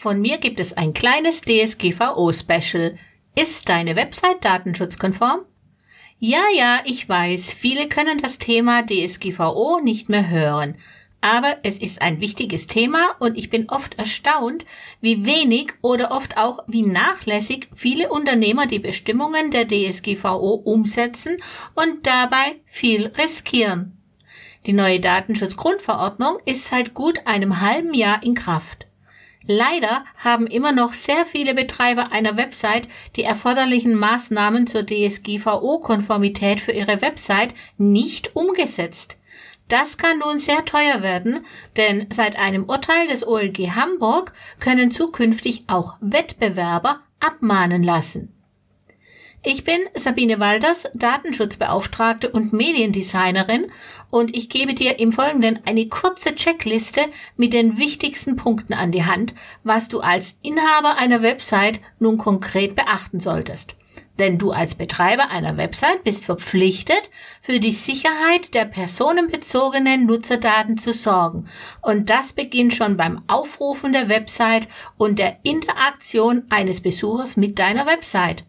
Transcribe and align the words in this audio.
Von 0.00 0.20
mir 0.20 0.38
gibt 0.38 0.60
es 0.60 0.74
ein 0.74 0.94
kleines 0.94 1.40
DSGVO-Special. 1.40 2.96
Ist 3.34 3.68
deine 3.68 3.96
Website 3.96 4.44
datenschutzkonform? 4.44 5.40
Ja, 6.20 6.44
ja, 6.56 6.82
ich 6.84 7.08
weiß, 7.08 7.52
viele 7.52 7.88
können 7.88 8.18
das 8.18 8.38
Thema 8.38 8.86
DSGVO 8.86 9.80
nicht 9.82 10.08
mehr 10.08 10.30
hören. 10.30 10.76
Aber 11.20 11.56
es 11.64 11.80
ist 11.80 12.00
ein 12.00 12.20
wichtiges 12.20 12.68
Thema 12.68 13.16
und 13.18 13.36
ich 13.36 13.50
bin 13.50 13.70
oft 13.70 13.98
erstaunt, 13.98 14.64
wie 15.00 15.24
wenig 15.24 15.72
oder 15.82 16.12
oft 16.12 16.36
auch 16.36 16.60
wie 16.68 16.82
nachlässig 16.82 17.66
viele 17.74 18.08
Unternehmer 18.08 18.66
die 18.66 18.78
Bestimmungen 18.78 19.50
der 19.50 19.66
DSGVO 19.66 20.62
umsetzen 20.64 21.38
und 21.74 22.06
dabei 22.06 22.60
viel 22.66 23.08
riskieren. 23.18 23.98
Die 24.64 24.74
neue 24.74 25.00
Datenschutzgrundverordnung 25.00 26.38
ist 26.44 26.68
seit 26.68 26.94
gut 26.94 27.26
einem 27.26 27.60
halben 27.60 27.94
Jahr 27.94 28.22
in 28.22 28.36
Kraft. 28.36 28.87
Leider 29.46 30.04
haben 30.16 30.46
immer 30.46 30.72
noch 30.72 30.92
sehr 30.92 31.24
viele 31.24 31.54
Betreiber 31.54 32.12
einer 32.12 32.36
Website 32.36 32.88
die 33.16 33.22
erforderlichen 33.22 33.94
Maßnahmen 33.94 34.66
zur 34.66 34.82
DSGVO-Konformität 34.82 36.60
für 36.60 36.72
ihre 36.72 37.00
Website 37.00 37.54
nicht 37.76 38.34
umgesetzt. 38.36 39.18
Das 39.68 39.98
kann 39.98 40.18
nun 40.20 40.38
sehr 40.38 40.64
teuer 40.64 41.02
werden, 41.02 41.44
denn 41.76 42.08
seit 42.10 42.36
einem 42.36 42.64
Urteil 42.64 43.06
des 43.06 43.26
OLG 43.26 43.74
Hamburg 43.74 44.32
können 44.60 44.90
zukünftig 44.90 45.64
auch 45.66 45.96
Wettbewerber 46.00 47.00
abmahnen 47.20 47.82
lassen. 47.82 48.37
Ich 49.44 49.62
bin 49.62 49.78
Sabine 49.94 50.40
Walders, 50.40 50.90
Datenschutzbeauftragte 50.94 52.28
und 52.28 52.52
Mediendesignerin 52.52 53.70
und 54.10 54.36
ich 54.36 54.48
gebe 54.48 54.74
dir 54.74 54.98
im 54.98 55.12
Folgenden 55.12 55.60
eine 55.64 55.86
kurze 55.86 56.34
Checkliste 56.34 57.02
mit 57.36 57.52
den 57.52 57.78
wichtigsten 57.78 58.34
Punkten 58.34 58.74
an 58.74 58.90
die 58.90 59.04
Hand, 59.04 59.34
was 59.62 59.88
du 59.88 60.00
als 60.00 60.36
Inhaber 60.42 60.96
einer 60.96 61.22
Website 61.22 61.80
nun 62.00 62.18
konkret 62.18 62.74
beachten 62.74 63.20
solltest. 63.20 63.76
Denn 64.18 64.38
du 64.38 64.50
als 64.50 64.74
Betreiber 64.74 65.30
einer 65.30 65.56
Website 65.56 66.02
bist 66.02 66.24
verpflichtet, 66.24 67.08
für 67.40 67.60
die 67.60 67.70
Sicherheit 67.70 68.54
der 68.54 68.64
personenbezogenen 68.64 70.04
Nutzerdaten 70.06 70.78
zu 70.78 70.92
sorgen. 70.92 71.46
Und 71.80 72.10
das 72.10 72.32
beginnt 72.32 72.74
schon 72.74 72.96
beim 72.96 73.22
Aufrufen 73.28 73.92
der 73.92 74.08
Website 74.08 74.66
und 74.96 75.20
der 75.20 75.38
Interaktion 75.44 76.46
eines 76.50 76.80
Besuchers 76.80 77.36
mit 77.36 77.60
deiner 77.60 77.86
Website 77.86 78.42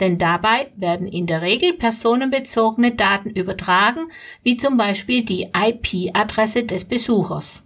denn 0.00 0.18
dabei 0.18 0.72
werden 0.76 1.06
in 1.06 1.26
der 1.26 1.42
Regel 1.42 1.74
personenbezogene 1.74 2.94
Daten 2.94 3.30
übertragen, 3.30 4.10
wie 4.42 4.56
zum 4.56 4.76
Beispiel 4.76 5.24
die 5.24 5.50
IP-Adresse 5.54 6.64
des 6.64 6.84
Besuchers. 6.84 7.62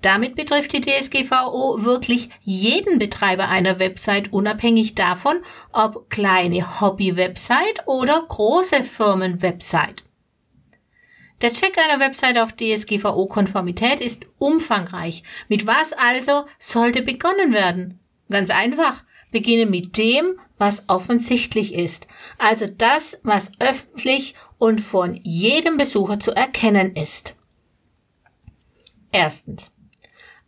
Damit 0.00 0.36
betrifft 0.36 0.72
die 0.72 0.80
DSGVO 0.80 1.82
wirklich 1.84 2.28
jeden 2.42 3.00
Betreiber 3.00 3.48
einer 3.48 3.80
Website 3.80 4.32
unabhängig 4.32 4.94
davon, 4.94 5.38
ob 5.72 6.08
kleine 6.08 6.80
Hobby-Website 6.80 7.86
oder 7.86 8.24
große 8.28 8.84
Firmen-Website. 8.84 10.04
Der 11.40 11.52
Check 11.52 11.78
einer 11.78 12.00
Website 12.00 12.38
auf 12.38 12.52
DSGVO-Konformität 12.52 14.00
ist 14.00 14.26
umfangreich. 14.38 15.22
Mit 15.48 15.66
was 15.66 15.92
also 15.92 16.44
sollte 16.58 17.02
begonnen 17.02 17.52
werden? 17.52 18.00
Ganz 18.28 18.50
einfach. 18.50 19.04
Beginne 19.30 19.66
mit 19.66 19.96
dem, 19.98 20.38
was 20.58 20.84
offensichtlich 20.88 21.74
ist, 21.74 22.06
also 22.38 22.66
das, 22.66 23.20
was 23.22 23.52
öffentlich 23.60 24.34
und 24.58 24.80
von 24.80 25.18
jedem 25.22 25.76
Besucher 25.76 26.18
zu 26.18 26.32
erkennen 26.32 26.96
ist. 26.96 27.34
Erstens. 29.12 29.70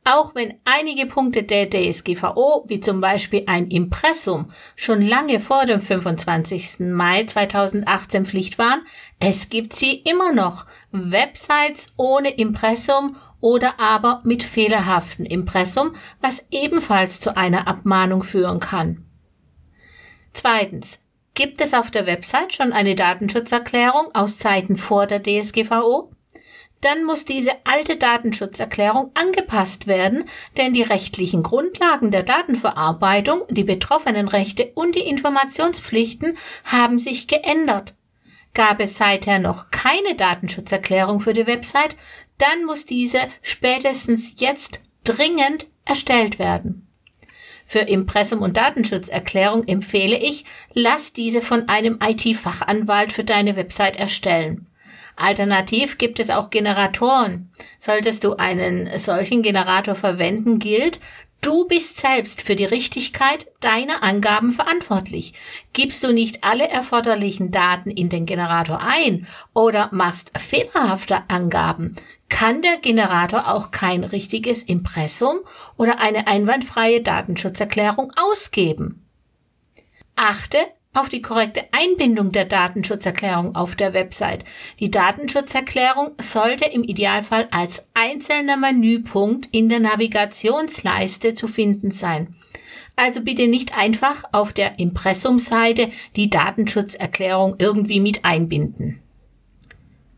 Auch 0.04 0.34
wenn 0.34 0.54
einige 0.64 1.06
Punkte 1.06 1.42
der 1.42 1.68
DSGVO, 1.68 2.64
wie 2.66 2.80
zum 2.80 3.00
Beispiel 3.00 3.44
ein 3.46 3.68
Impressum, 3.68 4.50
schon 4.74 5.02
lange 5.02 5.40
vor 5.40 5.66
dem 5.66 5.80
25. 5.80 6.80
Mai 6.80 7.24
2018 7.24 8.24
Pflicht 8.24 8.58
waren, 8.58 8.80
es 9.18 9.50
gibt 9.50 9.77
sie 9.77 9.94
immer 9.94 10.33
noch. 10.33 10.64
Websites 10.90 11.92
ohne 11.96 12.30
Impressum 12.30 13.16
oder 13.40 13.78
aber 13.78 14.22
mit 14.24 14.42
fehlerhaften 14.42 15.27
Impressum, 15.27 15.94
was 16.20 16.44
ebenfalls 16.50 17.20
zu 17.20 17.36
einer 17.36 17.68
Abmahnung 17.68 18.22
führen 18.22 18.60
kann. 18.60 19.05
Zweitens. 20.33 20.98
Gibt 21.34 21.60
es 21.60 21.74
auf 21.74 21.90
der 21.90 22.06
Website 22.06 22.55
schon 22.55 22.72
eine 22.72 22.96
Datenschutzerklärung 22.96 24.14
aus 24.14 24.36
Zeiten 24.36 24.77
vor 24.77 25.06
der 25.06 25.22
DSGVO? 25.22 26.10
Dann 26.80 27.05
muss 27.05 27.27
diese 27.27 27.52
alte 27.64 27.96
Datenschutzerklärung 27.96 29.11
angepasst 29.14 29.86
werden, 29.86 30.24
denn 30.57 30.73
die 30.73 30.83
rechtlichen 30.83 31.42
Grundlagen 31.42 32.11
der 32.11 32.23
Datenverarbeitung, 32.23 33.42
die 33.51 33.64
betroffenen 33.64 34.29
Rechte 34.29 34.73
und 34.74 34.95
die 34.95 35.07
Informationspflichten 35.07 36.39
haben 36.64 36.98
sich 36.98 37.27
geändert. 37.27 37.95
Gab 38.55 38.80
es 38.80 38.96
seither 38.96 39.39
noch 39.39 39.70
keine 39.70 40.14
Datenschutzerklärung 40.17 41.20
für 41.20 41.35
die 41.35 41.46
Website, 41.46 41.96
dann 42.39 42.64
muss 42.64 42.86
diese 42.86 43.20
spätestens 43.42 44.35
jetzt 44.39 44.80
dringend 45.05 45.67
erstellt 45.85 46.39
werden. 46.39 46.86
Für 47.67 47.80
Impressum 47.80 48.42
und 48.42 48.57
Datenschutzerklärung 48.57 49.69
empfehle 49.69 50.19
ich, 50.19 50.45
lass 50.73 51.13
diese 51.13 51.40
von 51.40 51.69
einem 51.69 51.98
IT-Fachanwalt 52.02 53.13
für 53.13 53.23
deine 53.23 53.55
Website 53.55 53.96
erstellen. 53.96 54.67
Alternativ 55.16 55.98
gibt 55.98 56.20
es 56.20 56.30
auch 56.30 56.50
Generatoren. 56.50 57.50
Solltest 57.78 58.24
du 58.24 58.34
einen 58.34 58.98
solchen 58.98 59.42
Generator 59.42 59.94
verwenden, 59.94 60.58
gilt, 60.58 61.00
Du 61.42 61.66
bist 61.66 61.96
selbst 61.96 62.42
für 62.42 62.54
die 62.54 62.66
Richtigkeit 62.66 63.48
deiner 63.60 64.02
Angaben 64.02 64.52
verantwortlich. 64.52 65.32
Gibst 65.72 66.04
du 66.04 66.12
nicht 66.12 66.44
alle 66.44 66.68
erforderlichen 66.68 67.50
Daten 67.50 67.90
in 67.90 68.10
den 68.10 68.26
Generator 68.26 68.80
ein 68.82 69.26
oder 69.54 69.88
machst 69.90 70.38
fehlerhafte 70.38 71.22
Angaben, 71.28 71.96
kann 72.28 72.60
der 72.60 72.77
Generator 72.77 73.48
auch 73.48 73.70
kein 73.70 74.04
richtiges 74.04 74.62
Impressum 74.62 75.38
oder 75.78 75.98
eine 75.98 76.27
einwandfreie 76.27 77.00
Datenschutzerklärung 77.00 78.12
ausgeben. 78.16 79.06
Achte 80.16 80.58
auf 80.92 81.08
die 81.08 81.23
korrekte 81.23 81.62
Einbindung 81.70 82.33
der 82.33 82.46
Datenschutzerklärung 82.46 83.55
auf 83.55 83.77
der 83.77 83.92
Website. 83.92 84.45
Die 84.80 84.90
Datenschutzerklärung 84.90 86.12
sollte 86.20 86.68
im 86.68 86.83
Idealfall 86.83 87.46
als 87.52 87.84
einzelner 87.95 88.56
Menüpunkt 88.56 89.48
in 89.52 89.68
der 89.68 89.80
Navigationsleiste 89.80 91.34
zu 91.34 91.46
finden 91.46 91.92
sein. 91.92 92.34
Also 92.96 93.23
bitte 93.23 93.46
nicht 93.46 93.77
einfach 93.77 94.24
auf 94.33 94.52
der 94.52 94.78
Impressumseite 94.78 95.90
die 96.17 96.28
Datenschutzerklärung 96.28 97.55
irgendwie 97.58 98.01
mit 98.01 98.24
einbinden. 98.24 99.01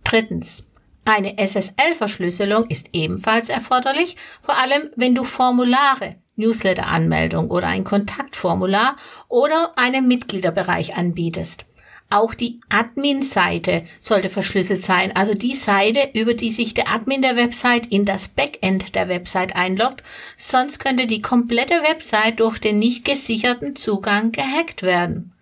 Drittens. 0.04 0.66
Eine 1.04 1.36
SSL-Verschlüsselung 1.36 2.66
ist 2.68 2.90
ebenfalls 2.92 3.48
erforderlich, 3.48 4.16
vor 4.40 4.56
allem 4.56 4.90
wenn 4.94 5.16
du 5.16 5.24
Formulare 5.24 6.16
Newsletter-Anmeldung 6.36 7.50
oder 7.50 7.66
ein 7.66 7.84
Kontaktformular 7.84 8.96
oder 9.28 9.72
einen 9.76 10.08
Mitgliederbereich 10.08 10.96
anbietest. 10.96 11.64
Auch 12.12 12.34
die 12.34 12.60
Admin-Seite 12.68 13.84
sollte 13.98 14.28
verschlüsselt 14.28 14.82
sein, 14.82 15.16
also 15.16 15.32
die 15.32 15.54
Seite, 15.54 16.10
über 16.12 16.34
die 16.34 16.52
sich 16.52 16.74
der 16.74 16.90
Admin 16.90 17.22
der 17.22 17.36
Website 17.36 17.86
in 17.86 18.04
das 18.04 18.28
Backend 18.28 18.94
der 18.94 19.08
Website 19.08 19.56
einloggt, 19.56 20.02
sonst 20.36 20.78
könnte 20.78 21.06
die 21.06 21.22
komplette 21.22 21.82
Website 21.82 22.40
durch 22.40 22.58
den 22.58 22.78
nicht 22.78 23.06
gesicherten 23.06 23.76
Zugang 23.76 24.30
gehackt 24.30 24.82
werden. 24.82 25.32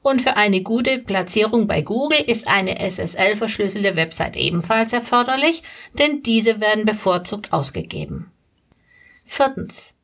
Und 0.00 0.22
für 0.22 0.36
eine 0.36 0.62
gute 0.62 0.98
Platzierung 0.98 1.66
bei 1.66 1.82
Google 1.82 2.20
ist 2.26 2.48
eine 2.48 2.78
SSL-verschlüsselte 2.78 3.96
Website 3.96 4.36
ebenfalls 4.36 4.94
erforderlich, 4.94 5.64
denn 5.98 6.22
diese 6.22 6.60
werden 6.60 6.86
bevorzugt 6.86 7.52
ausgegeben. 7.52 8.30
Viertens. 9.26 9.95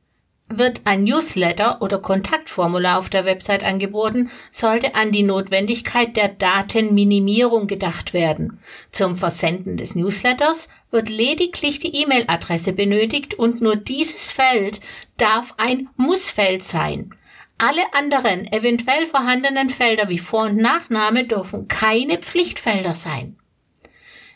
Wird 0.48 0.82
ein 0.84 1.04
Newsletter 1.04 1.80
oder 1.80 1.98
Kontaktformular 1.98 2.98
auf 2.98 3.08
der 3.08 3.24
Website 3.24 3.64
angeboten, 3.64 4.30
sollte 4.50 4.94
an 4.94 5.10
die 5.10 5.22
Notwendigkeit 5.22 6.16
der 6.16 6.28
Datenminimierung 6.28 7.66
gedacht 7.66 8.12
werden. 8.12 8.58
Zum 8.90 9.16
Versenden 9.16 9.76
des 9.78 9.94
Newsletters 9.94 10.68
wird 10.90 11.08
lediglich 11.08 11.78
die 11.78 11.96
E-Mail-Adresse 12.02 12.72
benötigt 12.72 13.34
und 13.34 13.62
nur 13.62 13.76
dieses 13.76 14.32
Feld 14.32 14.80
darf 15.16 15.54
ein 15.56 15.88
Mussfeld 15.96 16.64
sein. 16.64 17.14
Alle 17.56 17.82
anderen 17.94 18.52
eventuell 18.52 19.06
vorhandenen 19.06 19.70
Felder 19.70 20.08
wie 20.08 20.18
Vor- 20.18 20.46
und 20.46 20.56
Nachname 20.56 21.24
dürfen 21.24 21.68
keine 21.68 22.18
Pflichtfelder 22.18 22.94
sein 22.94 23.36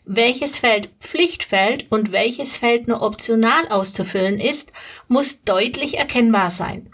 welches 0.07 0.59
Feld 0.59 0.89
Pflichtfeld 1.01 1.87
und 1.91 2.13
welches 2.13 2.57
Feld 2.57 2.87
nur 2.87 3.03
optional 3.03 3.69
auszufüllen 3.69 4.41
ist, 4.41 4.73
muss 5.09 5.43
deutlich 5.43 5.99
erkennbar 5.99 6.51
sein. 6.51 6.91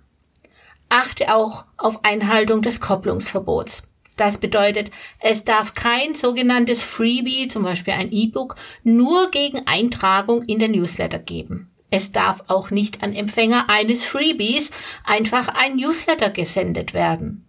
Achte 0.89 1.35
auch 1.35 1.67
auf 1.77 2.05
Einhaltung 2.05 2.63
des 2.63 2.81
Kopplungsverbots. 2.81 3.85
Das 4.17 4.39
bedeutet, 4.39 4.91
es 5.21 5.45
darf 5.45 5.75
kein 5.75 6.15
sogenanntes 6.15 6.83
Freebie, 6.83 7.49
zum 7.49 7.63
Beispiel 7.63 7.95
ein 7.95 8.13
E-Book, 8.13 8.57
nur 8.83 9.31
gegen 9.31 9.67
Eintragung 9.67 10.43
in 10.43 10.59
den 10.59 10.73
Newsletter 10.73 11.19
geben. 11.19 11.71
Es 11.91 12.13
darf 12.13 12.45
auch 12.49 12.71
nicht 12.71 13.03
an 13.03 13.15
Empfänger 13.15 13.69
eines 13.69 14.07
Freebies 14.07 14.71
einfach 15.05 15.49
ein 15.49 15.77
Newsletter 15.77 16.31
gesendet 16.31 16.95
werden. 16.95 17.47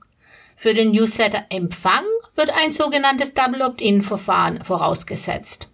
Für 0.56 0.74
den 0.74 0.92
Newsletter-Empfang 0.92 2.06
wird 2.36 2.52
ein 2.52 2.72
sogenanntes 2.72 3.34
Double 3.34 3.62
Opt-in-Verfahren 3.62 4.64
vorausgesetzt. 4.64 5.70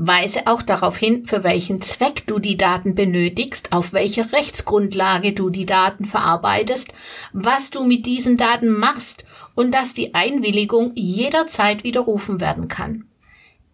Weise 0.00 0.46
auch 0.46 0.62
darauf 0.62 0.96
hin, 0.96 1.26
für 1.26 1.42
welchen 1.42 1.80
Zweck 1.80 2.24
du 2.28 2.38
die 2.38 2.56
Daten 2.56 2.94
benötigst, 2.94 3.72
auf 3.72 3.92
welcher 3.92 4.32
Rechtsgrundlage 4.32 5.32
du 5.32 5.50
die 5.50 5.66
Daten 5.66 6.04
verarbeitest, 6.04 6.92
was 7.32 7.70
du 7.70 7.82
mit 7.82 8.06
diesen 8.06 8.36
Daten 8.36 8.68
machst 8.68 9.24
und 9.56 9.72
dass 9.74 9.94
die 9.94 10.14
Einwilligung 10.14 10.92
jederzeit 10.94 11.82
widerrufen 11.82 12.40
werden 12.40 12.68
kann. 12.68 13.08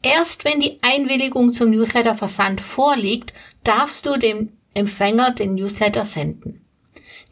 Erst 0.02 0.46
wenn 0.46 0.60
die 0.60 0.78
Einwilligung 0.80 1.52
zum 1.52 1.70
Newsletterversand 1.70 2.62
vorliegt, 2.62 3.34
darfst 3.62 4.06
du 4.06 4.18
dem 4.18 4.52
Empfänger 4.72 5.30
den 5.32 5.54
Newsletter 5.54 6.06
senden. 6.06 6.63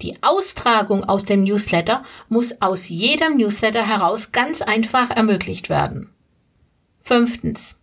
Die 0.03 0.21
Austragung 0.21 1.05
aus 1.05 1.25
dem 1.25 1.45
Newsletter 1.45 2.03
muss 2.29 2.61
aus 2.61 2.89
jedem 2.89 3.37
Newsletter 3.37 3.87
heraus 3.87 4.33
ganz 4.33 4.61
einfach 4.61 5.11
ermöglicht 5.11 5.69
werden. 5.69 6.13
Fünftens. 7.01 7.77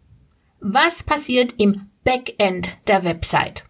Was 0.59 1.03
passiert 1.03 1.53
im 1.57 1.89
Backend 2.03 2.75
der 2.87 3.05
Website? 3.05 3.63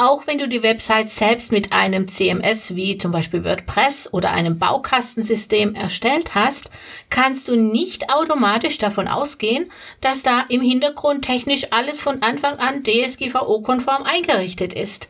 Auch 0.00 0.28
wenn 0.28 0.38
du 0.38 0.48
die 0.48 0.62
Website 0.62 1.10
selbst 1.10 1.50
mit 1.50 1.72
einem 1.72 2.06
CMS 2.06 2.76
wie 2.76 2.98
zum 2.98 3.10
Beispiel 3.10 3.44
WordPress 3.44 4.12
oder 4.12 4.30
einem 4.30 4.60
Baukastensystem 4.60 5.74
erstellt 5.74 6.36
hast, 6.36 6.70
kannst 7.10 7.48
du 7.48 7.56
nicht 7.56 8.08
automatisch 8.08 8.78
davon 8.78 9.08
ausgehen, 9.08 9.72
dass 10.00 10.22
da 10.22 10.44
im 10.48 10.60
Hintergrund 10.60 11.24
technisch 11.24 11.72
alles 11.72 12.00
von 12.00 12.22
Anfang 12.22 12.60
an 12.60 12.84
DSGVO-konform 12.84 14.04
eingerichtet 14.04 14.72
ist. 14.72 15.08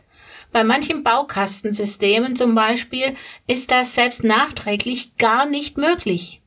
Bei 0.51 0.63
manchen 0.63 1.03
Baukastensystemen 1.03 2.35
zum 2.35 2.55
Beispiel 2.55 3.15
ist 3.47 3.71
das 3.71 3.93
selbst 3.95 4.23
nachträglich 4.23 5.15
gar 5.17 5.45
nicht 5.45 5.77
möglich. 5.77 6.41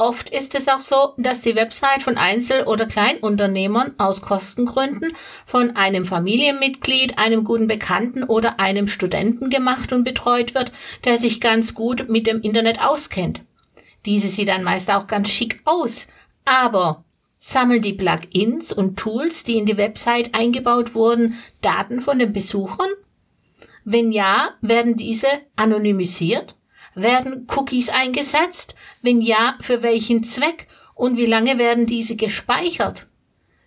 Oft 0.00 0.30
ist 0.30 0.54
es 0.54 0.66
auch 0.66 0.80
so, 0.80 1.12
dass 1.18 1.42
die 1.42 1.56
Website 1.56 2.02
von 2.02 2.16
Einzel- 2.16 2.64
oder 2.64 2.86
Kleinunternehmern 2.86 3.96
aus 3.98 4.22
Kostengründen 4.22 5.12
von 5.44 5.76
einem 5.76 6.06
Familienmitglied, 6.06 7.18
einem 7.18 7.44
guten 7.44 7.68
Bekannten 7.68 8.24
oder 8.24 8.58
einem 8.58 8.88
Studenten 8.88 9.50
gemacht 9.50 9.92
und 9.92 10.04
betreut 10.04 10.54
wird, 10.54 10.72
der 11.04 11.18
sich 11.18 11.38
ganz 11.38 11.74
gut 11.74 12.08
mit 12.08 12.26
dem 12.26 12.40
Internet 12.40 12.80
auskennt. 12.80 13.42
Diese 14.06 14.28
sieht 14.28 14.48
dann 14.48 14.64
meist 14.64 14.90
auch 14.90 15.06
ganz 15.06 15.28
schick 15.28 15.60
aus, 15.66 16.06
aber 16.46 17.04
sammeln 17.40 17.82
die 17.82 17.94
Plugins 17.94 18.70
und 18.72 18.98
Tools, 18.98 19.42
die 19.42 19.56
in 19.56 19.66
die 19.66 19.78
Website 19.78 20.34
eingebaut 20.34 20.94
wurden, 20.94 21.38
Daten 21.62 22.00
von 22.00 22.18
den 22.18 22.32
Besuchern? 22.32 22.90
Wenn 23.84 24.12
ja, 24.12 24.50
werden 24.60 24.94
diese 24.94 25.26
anonymisiert? 25.56 26.54
Werden 26.94 27.46
Cookies 27.56 27.88
eingesetzt? 27.88 28.74
Wenn 29.02 29.20
ja, 29.20 29.56
für 29.60 29.82
welchen 29.82 30.22
Zweck? 30.22 30.68
Und 30.94 31.16
wie 31.16 31.26
lange 31.26 31.58
werden 31.58 31.86
diese 31.86 32.14
gespeichert? 32.14 33.08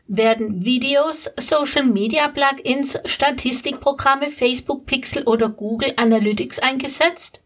Werden 0.07 0.63
Videos, 0.63 1.31
Social 1.39 1.85
Media 1.85 2.27
Plugins, 2.27 2.99
Statistikprogramme, 3.05 4.29
Facebook 4.29 4.85
Pixel 4.85 5.23
oder 5.23 5.49
Google 5.49 5.93
Analytics 5.95 6.59
eingesetzt? 6.59 7.42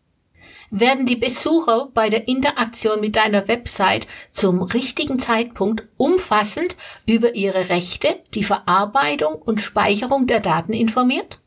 Werden 0.70 1.06
die 1.06 1.16
Besucher 1.16 1.90
bei 1.94 2.10
der 2.10 2.28
Interaktion 2.28 3.00
mit 3.00 3.16
deiner 3.16 3.48
Website 3.48 4.06
zum 4.32 4.62
richtigen 4.62 5.18
Zeitpunkt 5.18 5.88
umfassend 5.96 6.76
über 7.06 7.36
ihre 7.36 7.70
Rechte, 7.70 8.20
die 8.34 8.44
Verarbeitung 8.44 9.36
und 9.36 9.62
Speicherung 9.62 10.28
der 10.28 10.42
Daten 10.42 10.74
informiert? 10.74 11.40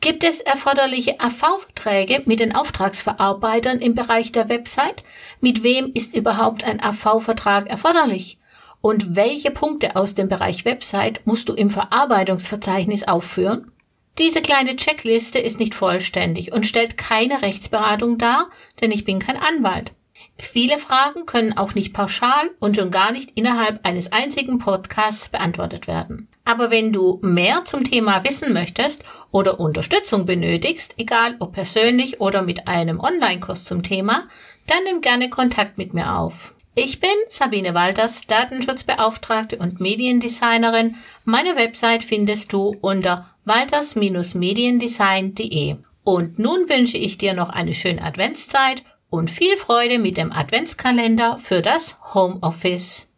Gibt 0.00 0.24
es 0.24 0.40
erforderliche 0.40 1.20
AV-Verträge 1.20 2.22
mit 2.24 2.40
den 2.40 2.54
Auftragsverarbeitern 2.54 3.80
im 3.80 3.94
Bereich 3.94 4.32
der 4.32 4.48
Website? 4.48 5.02
Mit 5.40 5.62
wem 5.62 5.92
ist 5.92 6.16
überhaupt 6.16 6.64
ein 6.64 6.80
AV-Vertrag 6.80 7.68
erforderlich? 7.68 8.38
Und 8.80 9.16
welche 9.16 9.50
Punkte 9.50 9.96
aus 9.96 10.14
dem 10.14 10.28
Bereich 10.28 10.64
Website 10.64 11.26
musst 11.26 11.48
du 11.48 11.52
im 11.52 11.68
Verarbeitungsverzeichnis 11.68 13.08
aufführen? 13.08 13.72
Diese 14.18 14.42
kleine 14.42 14.74
Checkliste 14.74 15.38
ist 15.38 15.60
nicht 15.60 15.74
vollständig 15.74 16.52
und 16.52 16.66
stellt 16.66 16.98
keine 16.98 17.40
Rechtsberatung 17.40 18.18
dar, 18.18 18.50
denn 18.80 18.90
ich 18.90 19.04
bin 19.04 19.20
kein 19.20 19.36
Anwalt. 19.36 19.92
Viele 20.40 20.78
Fragen 20.78 21.24
können 21.26 21.56
auch 21.56 21.74
nicht 21.74 21.92
pauschal 21.92 22.50
und 22.58 22.76
schon 22.76 22.90
gar 22.90 23.12
nicht 23.12 23.30
innerhalb 23.36 23.84
eines 23.86 24.10
einzigen 24.10 24.58
Podcasts 24.58 25.28
beantwortet 25.28 25.86
werden. 25.86 26.28
Aber 26.44 26.70
wenn 26.70 26.92
du 26.92 27.20
mehr 27.22 27.64
zum 27.64 27.84
Thema 27.84 28.24
wissen 28.24 28.52
möchtest 28.52 29.04
oder 29.32 29.60
Unterstützung 29.60 30.26
benötigst, 30.26 30.94
egal 30.96 31.36
ob 31.38 31.52
persönlich 31.52 32.20
oder 32.20 32.42
mit 32.42 32.66
einem 32.66 32.98
Online-Kurs 33.00 33.64
zum 33.64 33.82
Thema, 33.82 34.28
dann 34.66 34.82
nimm 34.84 35.00
gerne 35.00 35.30
Kontakt 35.30 35.78
mit 35.78 35.94
mir 35.94 36.16
auf. 36.16 36.54
Ich 36.74 37.00
bin 37.00 37.10
Sabine 37.28 37.74
Walters, 37.74 38.22
Datenschutzbeauftragte 38.28 39.56
und 39.58 39.80
Mediendesignerin. 39.80 40.94
Meine 41.24 41.56
Website 41.56 42.04
findest 42.04 42.52
du 42.52 42.76
unter 42.80 43.34
walters-mediendesign.de. 43.48 45.76
Und 46.04 46.38
nun 46.38 46.68
wünsche 46.68 46.96
ich 46.96 47.18
dir 47.18 47.34
noch 47.34 47.48
eine 47.48 47.74
schöne 47.74 48.02
Adventszeit 48.02 48.84
und 49.10 49.30
viel 49.30 49.56
Freude 49.56 49.98
mit 49.98 50.16
dem 50.16 50.30
Adventskalender 50.32 51.38
für 51.38 51.62
das 51.62 51.96
Homeoffice. 52.14 53.08